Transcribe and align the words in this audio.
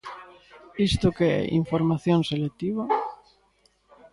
¿Isto 0.89 1.07
que 1.17 1.27
é: 1.39 1.49
información 1.61 2.19
selectiva? 2.31 2.83